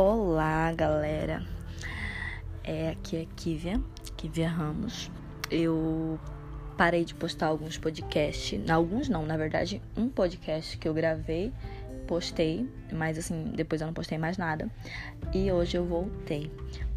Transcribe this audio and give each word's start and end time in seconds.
Olá, 0.00 0.72
galera. 0.74 1.42
É, 2.62 2.90
aqui 2.90 3.16
é 3.16 3.26
Kivia, 3.34 3.80
Kivia 4.16 4.48
Ramos. 4.48 5.10
Eu 5.50 6.20
parei 6.76 7.04
de 7.04 7.16
postar 7.16 7.48
alguns 7.48 7.76
podcasts, 7.78 8.70
alguns 8.70 9.08
não, 9.08 9.26
na 9.26 9.36
verdade, 9.36 9.82
um 9.96 10.08
podcast 10.08 10.78
que 10.78 10.86
eu 10.86 10.94
gravei, 10.94 11.52
postei, 12.06 12.70
mas 12.92 13.18
assim, 13.18 13.50
depois 13.56 13.80
eu 13.80 13.88
não 13.88 13.92
postei 13.92 14.18
mais 14.18 14.38
nada. 14.38 14.70
E 15.34 15.50
hoje 15.50 15.76
eu 15.76 15.84
voltei, 15.84 16.48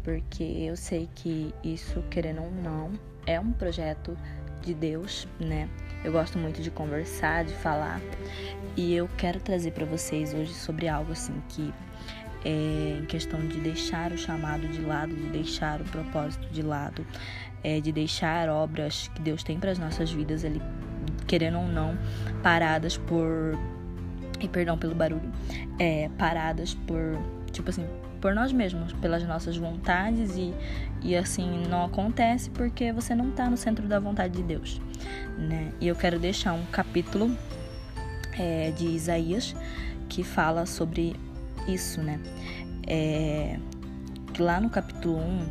porque 0.04 0.44
eu 0.44 0.76
sei 0.76 1.08
que 1.12 1.52
isso, 1.64 2.04
querendo 2.08 2.42
ou 2.42 2.52
não, 2.52 2.92
é 3.26 3.40
um 3.40 3.50
projeto 3.50 4.16
de 4.62 4.74
Deus, 4.74 5.26
né? 5.40 5.68
Eu 6.04 6.12
gosto 6.12 6.38
muito 6.38 6.62
de 6.62 6.70
conversar, 6.70 7.44
de 7.44 7.54
falar, 7.54 8.00
e 8.76 8.94
eu 8.94 9.08
quero 9.18 9.40
trazer 9.40 9.72
para 9.72 9.84
vocês 9.84 10.32
hoje 10.32 10.54
sobre 10.54 10.86
algo 10.86 11.10
assim 11.10 11.42
que 11.48 11.74
é, 12.44 12.98
em 13.00 13.06
questão 13.06 13.40
de 13.40 13.58
deixar 13.58 14.12
o 14.12 14.18
chamado 14.18 14.66
de 14.68 14.80
lado, 14.80 15.14
de 15.14 15.26
deixar 15.28 15.80
o 15.80 15.84
propósito 15.84 16.46
de 16.52 16.62
lado, 16.62 17.06
é, 17.62 17.80
de 17.80 17.92
deixar 17.92 18.48
obras 18.48 19.08
que 19.14 19.22
Deus 19.22 19.42
tem 19.42 19.58
para 19.58 19.70
as 19.70 19.78
nossas 19.78 20.10
vidas 20.10 20.44
ali, 20.44 20.60
querendo 21.26 21.58
ou 21.58 21.68
não, 21.68 21.96
paradas 22.42 22.96
por. 22.96 23.58
E 24.40 24.48
perdão 24.48 24.76
pelo 24.76 24.94
barulho, 24.94 25.30
é, 25.78 26.10
paradas 26.18 26.74
por, 26.74 27.16
tipo 27.52 27.70
assim, 27.70 27.86
por 28.20 28.34
nós 28.34 28.52
mesmos, 28.52 28.92
pelas 28.94 29.22
nossas 29.22 29.56
vontades 29.56 30.36
e, 30.36 30.52
e 31.00 31.14
assim 31.14 31.64
não 31.68 31.84
acontece 31.84 32.50
porque 32.50 32.92
você 32.92 33.14
não 33.14 33.28
está 33.30 33.48
no 33.48 33.56
centro 33.56 33.86
da 33.86 34.00
vontade 34.00 34.34
de 34.34 34.42
Deus, 34.42 34.80
né? 35.38 35.72
E 35.80 35.86
eu 35.86 35.94
quero 35.94 36.18
deixar 36.18 36.54
um 36.54 36.64
capítulo 36.66 37.30
é, 38.36 38.72
de 38.72 38.86
Isaías 38.86 39.54
que 40.08 40.24
fala 40.24 40.66
sobre 40.66 41.14
isso, 41.68 42.02
né? 42.02 42.20
É, 42.86 43.58
lá 44.38 44.60
no 44.60 44.70
capítulo 44.70 45.18
1, 45.18 45.48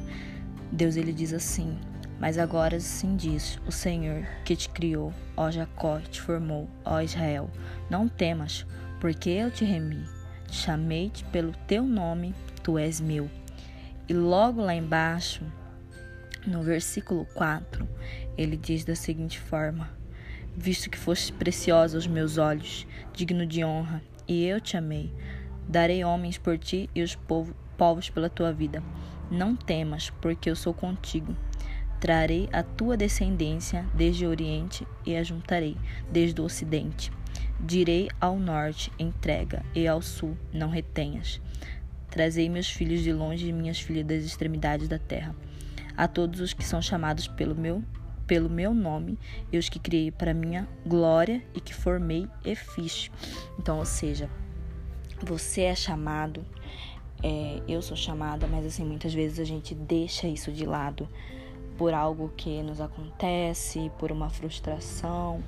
Deus 0.71 0.95
ele 0.95 1.13
diz 1.13 1.33
assim: 1.33 1.77
Mas 2.19 2.37
agora 2.37 2.79
sim 2.79 3.15
diz 3.15 3.59
o 3.65 3.71
Senhor 3.71 4.25
que 4.45 4.55
te 4.55 4.69
criou, 4.69 5.13
ó 5.35 5.49
Jacó, 5.51 5.99
que 5.99 6.09
te 6.09 6.21
formou, 6.21 6.69
ó 6.85 7.01
Israel: 7.01 7.49
Não 7.89 8.07
temas, 8.07 8.65
porque 8.99 9.29
eu 9.29 9.51
te 9.51 9.65
remi, 9.65 10.03
chamei-te 10.51 11.23
pelo 11.25 11.53
teu 11.67 11.83
nome, 11.83 12.33
tu 12.63 12.77
és 12.77 12.99
meu. 12.99 13.29
E 14.07 14.13
logo 14.13 14.61
lá 14.61 14.75
embaixo, 14.75 15.43
no 16.45 16.61
versículo 16.63 17.25
4, 17.33 17.87
ele 18.37 18.57
diz 18.57 18.83
da 18.83 18.95
seguinte 18.95 19.39
forma: 19.39 19.89
Visto 20.55 20.89
que 20.89 20.97
foste 20.97 21.31
preciosa 21.31 21.97
aos 21.97 22.07
meus 22.07 22.37
olhos, 22.37 22.85
digno 23.13 23.45
de 23.45 23.63
honra, 23.63 24.01
e 24.27 24.45
eu 24.45 24.59
te 24.59 24.75
amei, 24.75 25.13
Darei 25.71 26.03
homens 26.03 26.37
por 26.37 26.57
ti 26.57 26.89
e 26.93 27.01
os 27.01 27.15
povo, 27.15 27.55
povos 27.77 28.09
pela 28.09 28.29
tua 28.29 28.51
vida. 28.51 28.83
Não 29.31 29.55
temas, 29.55 30.09
porque 30.09 30.49
eu 30.49 30.55
sou 30.55 30.73
contigo. 30.73 31.33
Trarei 31.97 32.49
a 32.51 32.61
tua 32.61 32.97
descendência 32.97 33.85
desde 33.93 34.25
o 34.25 34.29
Oriente 34.29 34.85
e 35.05 35.15
a 35.15 35.23
juntarei 35.23 35.77
desde 36.11 36.41
o 36.41 36.43
Ocidente. 36.43 37.09
Direi 37.57 38.09
ao 38.19 38.37
norte, 38.37 38.91
entrega, 38.99 39.63
e 39.73 39.87
ao 39.87 40.01
sul, 40.01 40.37
não 40.51 40.67
retenhas. 40.67 41.39
Trazei 42.09 42.49
meus 42.49 42.69
filhos 42.69 43.01
de 43.01 43.13
longe 43.13 43.47
e 43.47 43.53
minhas 43.53 43.79
filhas 43.79 44.05
das 44.05 44.25
extremidades 44.25 44.89
da 44.89 44.99
terra. 44.99 45.33
A 45.95 46.05
todos 46.05 46.41
os 46.41 46.51
que 46.51 46.65
são 46.65 46.81
chamados 46.81 47.29
pelo 47.29 47.55
meu 47.55 47.81
pelo 48.27 48.49
meu 48.49 48.73
nome 48.73 49.19
e 49.51 49.57
os 49.57 49.67
que 49.67 49.77
criei 49.77 50.09
para 50.09 50.33
minha 50.33 50.67
glória 50.85 51.41
e 51.53 51.59
que 51.59 51.73
formei 51.73 52.27
e 52.45 52.55
fiz. 52.55 53.11
Então, 53.59 53.77
ou 53.77 53.85
seja, 53.85 54.29
você 55.25 55.61
é 55.61 55.75
chamado, 55.75 56.45
é, 57.23 57.61
eu 57.67 57.81
sou 57.81 57.95
chamada, 57.95 58.47
mas 58.47 58.65
assim, 58.65 58.83
muitas 58.83 59.13
vezes 59.13 59.39
a 59.39 59.43
gente 59.43 59.75
deixa 59.75 60.27
isso 60.27 60.51
de 60.51 60.65
lado 60.65 61.07
por 61.77 61.93
algo 61.93 62.31
que 62.35 62.61
nos 62.61 62.79
acontece, 62.79 63.91
por 63.97 64.11
uma 64.11 64.29
frustração, 64.29 65.43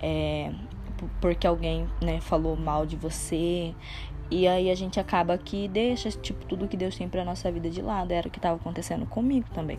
é, 0.00 0.52
porque 1.20 1.46
alguém 1.46 1.86
né, 2.02 2.20
falou 2.20 2.56
mal 2.56 2.86
de 2.86 2.96
você. 2.96 3.74
E 4.30 4.48
aí 4.48 4.70
a 4.70 4.74
gente 4.74 4.98
acaba 4.98 5.36
que 5.36 5.68
deixa 5.68 6.10
tipo 6.10 6.46
tudo 6.46 6.66
que 6.66 6.76
Deus 6.76 6.96
tem 6.96 7.08
para 7.08 7.24
nossa 7.24 7.52
vida 7.52 7.68
de 7.68 7.82
lado. 7.82 8.12
Era 8.12 8.26
o 8.26 8.30
que 8.30 8.38
estava 8.38 8.56
acontecendo 8.56 9.04
comigo 9.04 9.46
também, 9.52 9.78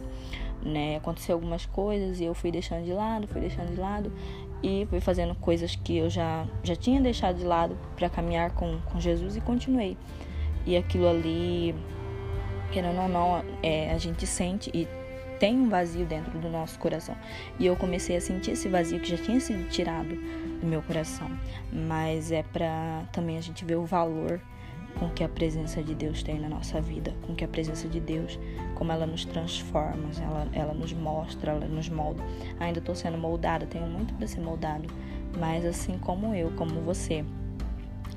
né? 0.66 0.98
Aconteceu 0.98 1.36
algumas 1.36 1.66
coisas 1.66 2.20
e 2.20 2.26
eu 2.26 2.34
fui 2.34 2.52
deixando 2.52 2.84
de 2.84 2.92
lado, 2.92 3.28
fui 3.28 3.40
deixando 3.40 3.74
de 3.74 3.80
lado 3.80 4.12
e 4.64 4.88
fui 4.90 5.00
fazendo 5.00 5.36
coisas 5.36 5.76
que 5.76 5.98
eu 5.98 6.10
já, 6.10 6.46
já 6.64 6.76
tinha 6.76 7.00
deixado 7.00 7.38
de 7.38 7.46
lado 7.46 7.78
para 7.96 8.10
caminhar 8.10 8.52
com, 8.52 8.80
com 8.82 9.00
Jesus 9.00 9.38
e 9.38 9.42
continuei. 9.42 9.96
E 10.66 10.76
aquilo 10.76 11.08
ali, 11.08 11.76
querendo 12.72 13.00
ou 13.00 13.08
não, 13.08 13.46
é, 13.62 13.92
a 13.92 13.98
gente 14.00 14.26
sente 14.26 14.72
e 14.74 14.88
tem 15.40 15.56
um 15.56 15.70
vazio 15.70 16.06
dentro 16.06 16.40
do 16.40 16.50
nosso 16.50 16.80
coração. 16.80 17.16
E 17.60 17.66
eu 17.68 17.76
comecei 17.76 18.16
a 18.16 18.22
sentir 18.22 18.52
esse 18.52 18.68
vazio 18.68 19.00
que 19.00 19.10
já 19.10 19.18
tinha 19.18 19.40
sido 19.40 19.70
tirado 19.70 20.16
do 20.60 20.66
meu 20.66 20.82
coração. 20.82 21.30
Mas 21.72 22.32
é 22.32 22.42
para 22.42 23.04
também 23.12 23.38
a 23.38 23.42
gente 23.42 23.64
ver 23.64 23.76
o 23.76 23.86
valor 23.86 24.42
com 25.00 25.10
que 25.10 25.24
a 25.24 25.30
presença 25.30 25.84
de 25.84 25.94
Deus 25.94 26.24
tem 26.24 26.40
na 26.40 26.50
nossa 26.50 26.82
vida, 26.82 27.14
com 27.26 27.36
que 27.36 27.44
a 27.44 27.48
presença 27.48 27.88
de 27.88 28.00
Deus, 28.00 28.40
como 28.76 28.92
ela 28.92 29.06
nos 29.06 29.26
transforma, 29.26 30.10
ela, 30.22 30.48
ela 30.54 30.74
nos 30.74 30.94
mostra, 30.94 31.52
ela 31.52 31.66
nos 31.66 31.90
molda. 31.90 32.24
Ainda 32.60 32.80
estou 32.80 32.96
sendo 32.96 33.18
moldada, 33.18 33.66
tenho 33.66 33.88
muito 33.88 34.14
para 34.14 34.28
ser 34.28 34.42
moldado, 34.42 34.88
mas 35.38 35.66
assim 35.66 35.98
como 35.98 36.34
eu, 36.34 36.52
como 36.52 36.82
você, 36.82 37.26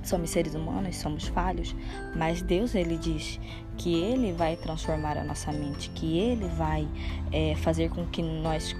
somos 0.02 0.30
seres 0.30 0.54
humanos, 0.54 0.96
somos 0.96 1.28
falhos, 1.28 1.74
mas 2.16 2.42
Deus 2.42 2.74
ele 2.74 2.96
diz 2.96 3.40
que 3.76 3.94
Ele 3.94 4.32
vai 4.32 4.56
transformar 4.56 5.16
a 5.16 5.24
nossa 5.24 5.52
mente, 5.52 5.90
que 5.90 6.18
Ele 6.18 6.46
vai 6.48 6.86
é, 7.32 7.54
fazer 7.56 7.90
com 7.90 8.04
que 8.06 8.22
nós, 8.22 8.74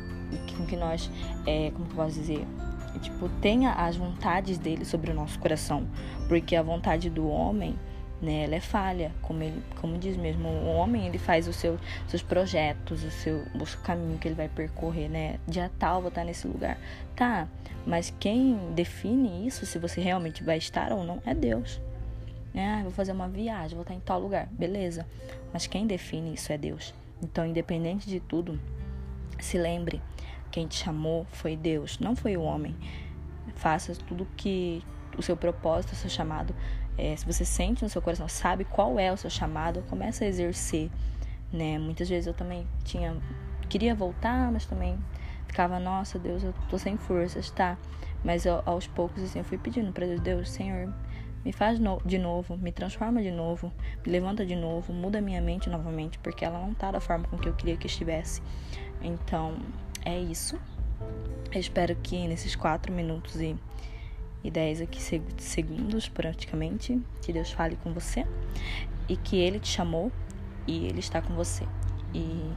com 0.57 0.67
que 0.67 0.77
nós, 0.77 1.11
é, 1.47 1.71
como 1.71 1.87
posso 1.87 2.19
dizer, 2.19 2.45
tipo, 2.99 3.29
tenha 3.41 3.73
as 3.73 3.97
vontades 3.97 4.59
dele 4.59 4.85
sobre 4.85 5.11
o 5.11 5.15
nosso 5.15 5.39
coração. 5.39 5.87
Porque 6.29 6.55
a 6.57 6.63
vontade 6.63 7.09
do 7.09 7.29
homem, 7.29 7.79
né, 8.21 8.45
ela 8.45 8.55
é 8.55 8.61
falha, 8.61 9.13
como 9.23 9.43
ele, 9.43 9.63
como 9.81 9.97
diz 9.99 10.17
mesmo, 10.17 10.49
o 10.49 10.67
homem 10.67 11.07
ele 11.07 11.19
faz 11.19 11.47
os 11.47 11.57
seu, 11.57 11.79
seus 12.07 12.23
projetos, 12.23 13.05
o 13.05 13.11
seu, 13.11 13.39
o 13.55 13.83
caminho 13.83 14.19
que 14.19 14.29
ele 14.29 14.35
vai 14.35 14.49
percorrer, 14.49 15.09
né? 15.09 15.39
Dia 15.47 15.71
tal 15.79 16.01
vou 16.01 16.09
estar 16.09 16.25
nesse 16.25 16.47
lugar. 16.47 16.79
Tá, 17.15 17.49
mas 17.87 18.13
quem 18.19 18.73
define 18.75 19.47
isso, 19.47 19.65
se 19.65 19.79
você 19.79 20.01
realmente 20.01 20.43
vai 20.43 20.59
estar 20.59 20.93
ou 20.93 21.05
não, 21.05 21.23
é 21.25 21.35
Deus. 21.35 21.81
Ah, 22.55 22.81
vou 22.83 22.91
fazer 22.91 23.13
uma 23.13 23.29
viagem, 23.29 23.77
vou 23.77 23.83
estar 23.83 23.95
em 23.95 24.01
tal 24.01 24.21
lugar. 24.21 24.49
Beleza. 24.51 25.07
Mas 25.53 25.67
quem 25.67 25.87
define 25.87 26.35
isso 26.35 26.53
é 26.53 26.59
Deus. 26.59 26.93
Então, 27.23 27.47
independente 27.47 28.09
de 28.09 28.21
tudo, 28.21 28.59
se 29.39 29.57
lembre 29.59 30.01
quem 30.51 30.67
te 30.67 30.77
chamou 30.77 31.27
foi 31.31 31.57
Deus, 31.57 31.99
não 31.99 32.17
foi 32.17 32.37
o 32.37 32.43
homem. 32.43 32.77
Faça 33.55 33.95
tudo 33.95 34.27
que 34.37 34.83
o 35.17 35.23
seu 35.23 35.37
propósito, 35.37 35.93
o 35.93 35.97
seu 35.97 36.11
chamado. 36.11 36.55
É, 36.97 37.15
se 37.17 37.25
você 37.25 37.45
sente 37.45 37.83
no 37.83 37.89
seu 37.89 38.03
coração, 38.03 38.29
sabe 38.29 38.65
qual 38.65 38.99
é 38.99 39.13
o 39.13 39.17
seu 39.17 39.31
chamado, 39.31 39.83
começa 39.89 40.25
a 40.25 40.29
exercer, 40.29 40.91
né? 41.53 41.79
Muitas 41.79 42.09
vezes 42.09 42.27
eu 42.27 42.35
também 42.35 42.67
tinha 42.85 43.17
queria 43.69 43.95
voltar, 43.95 44.51
mas 44.51 44.65
também 44.67 44.99
ficava, 45.47 45.79
nossa, 45.79 46.19
Deus, 46.19 46.43
eu 46.43 46.55
tô 46.69 46.79
sem 46.79 46.97
forças, 46.97 47.51
tá? 47.51 47.77
Mas 48.25 48.45
eu, 48.47 48.63
aos 48.67 48.87
poucos 48.87 49.23
assim, 49.23 49.39
eu 49.39 49.45
fui 49.45 49.59
pedindo 49.59 49.93
para 49.93 50.07
Deus, 50.07 50.21
Deus, 50.21 50.51
Senhor, 50.51 50.93
me 51.45 51.53
faz 51.53 51.79
de 52.05 52.19
novo, 52.19 52.57
me 52.57 52.73
transforma 52.73 53.23
de 53.23 53.31
novo, 53.31 53.73
me 54.05 54.13
levanta 54.13 54.45
de 54.45 54.57
novo, 54.57 54.93
muda 54.93 55.21
minha 55.21 55.41
mente 55.41 55.71
novamente, 55.71 56.19
porque 56.19 56.45
ela 56.45 56.59
não 56.59 56.75
tá 56.75 56.91
da 56.91 57.01
forma 57.01 57.29
com 57.29 57.39
que 57.39 57.49
eu 57.49 57.55
queria 57.55 57.77
que 57.77 57.87
estivesse. 57.87 58.43
Então, 59.01 59.57
é 60.09 60.19
isso. 60.19 60.59
Eu 61.53 61.61
espero 61.61 61.95
que 61.97 62.27
nesses 62.27 62.57
4 62.57 62.93
minutos 62.93 63.37
e, 63.41 63.57
e 64.43 64.51
10 64.51 64.83
aqui 64.83 65.01
segundos, 65.39 66.09
praticamente, 66.09 67.01
que 67.23 67.33
Deus 67.33 67.51
fale 67.51 67.77
com 67.77 67.93
você 67.93 68.27
e 69.09 69.17
que 69.17 69.37
Ele 69.37 69.61
te 69.61 69.69
chamou 69.69 70.11
e 70.67 70.87
Ele 70.87 71.01
está 71.01 71.21
com 71.21 71.35
você. 71.35 71.65
E 72.15 72.51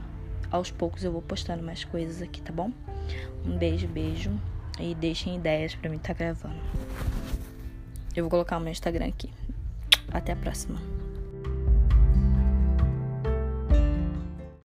aos 0.50 0.72
poucos 0.72 1.04
eu 1.04 1.12
vou 1.12 1.22
postando 1.22 1.62
mais 1.62 1.84
coisas 1.84 2.22
aqui, 2.22 2.42
tá 2.42 2.54
bom? 2.54 2.72
Um 3.46 3.58
beijo, 3.58 3.88
beijo 3.88 4.32
e 4.80 4.96
deixem 4.96 5.36
ideias 5.36 5.76
para 5.76 5.90
mim 5.90 5.98
estar 5.98 6.14
tá 6.14 6.20
gravando. 6.20 6.60
Eu 8.16 8.24
vou 8.24 8.30
colocar 8.30 8.58
o 8.58 8.62
meu 8.62 8.72
Instagram 8.72 9.08
aqui. 9.08 9.30
Até 10.12 10.34
a 10.34 10.36
próxima. 10.36 10.80